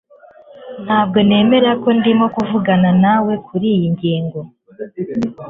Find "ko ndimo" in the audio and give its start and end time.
1.81-2.25